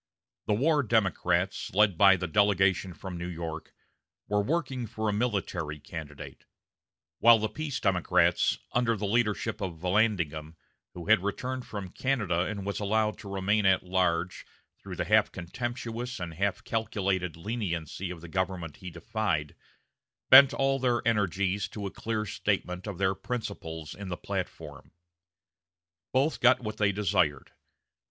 [0.47, 3.71] The war Democrats, led by the delegation from New York,
[4.27, 6.45] were working for a military candidate;
[7.19, 10.55] while the peace Democrats, under the leadership of Vallandigham,
[10.95, 14.43] who had returned from Canada and was allowed to remain at large
[14.81, 19.53] through the half contemptuous and half calculated leniency of the government he defied,
[20.31, 24.93] bent all their energies to a clear statement of their principles in the platform.
[26.11, 27.51] Both got what they desired.